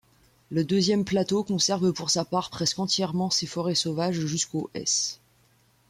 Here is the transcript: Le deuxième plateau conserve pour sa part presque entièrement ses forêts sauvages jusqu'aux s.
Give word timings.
Le 0.49 0.63
deuxième 0.65 1.05
plateau 1.05 1.43
conserve 1.43 1.93
pour 1.93 2.09
sa 2.09 2.25
part 2.25 2.49
presque 2.49 2.79
entièrement 2.79 3.29
ses 3.29 3.45
forêts 3.45 3.75
sauvages 3.75 4.19
jusqu'aux 4.19 4.71
s. 4.73 5.19